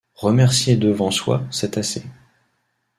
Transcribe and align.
Remercier 0.15 0.77
devant 0.77 1.11
soi, 1.11 1.43
c’est 1.51 1.77
assez. 1.77 2.03